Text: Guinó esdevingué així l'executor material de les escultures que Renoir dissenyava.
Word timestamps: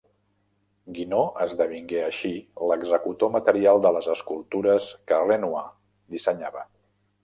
Guinó 0.95 1.19
esdevingué 1.45 2.01
així 2.07 2.33
l'executor 2.71 3.33
material 3.37 3.85
de 3.87 3.95
les 3.99 4.11
escultures 4.17 4.93
que 5.13 5.25
Renoir 5.31 5.67
dissenyava. 6.17 6.71